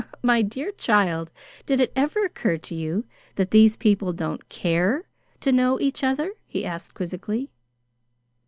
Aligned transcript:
"My 0.23 0.41
dear 0.41 0.71
child, 0.71 1.31
did 1.67 1.79
it 1.79 1.93
ever 1.95 2.25
occur 2.25 2.57
to 2.57 2.73
you 2.73 3.05
that 3.35 3.51
these 3.51 3.75
people 3.75 4.13
don't 4.13 4.49
CARE 4.49 5.05
to 5.41 5.51
know 5.51 5.79
each 5.79 6.03
other?" 6.03 6.31
he 6.47 6.65
asked 6.65 6.95
quizzically. 6.95 7.51